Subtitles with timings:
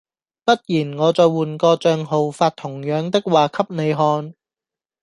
[0.43, 4.33] 不然我再換個帳號發同樣的話給你看